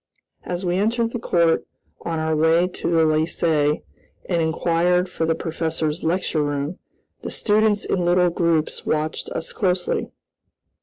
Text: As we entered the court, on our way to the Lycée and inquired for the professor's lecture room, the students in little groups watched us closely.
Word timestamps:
As 0.43 0.65
we 0.65 0.77
entered 0.77 1.11
the 1.11 1.19
court, 1.19 1.63
on 2.01 2.17
our 2.17 2.35
way 2.35 2.67
to 2.67 2.89
the 2.89 3.05
Lycée 3.05 3.83
and 4.27 4.41
inquired 4.41 5.07
for 5.07 5.27
the 5.27 5.35
professor's 5.35 6.03
lecture 6.03 6.41
room, 6.41 6.79
the 7.21 7.29
students 7.29 7.85
in 7.85 8.03
little 8.03 8.31
groups 8.31 8.83
watched 8.83 9.29
us 9.29 9.53
closely. 9.53 10.09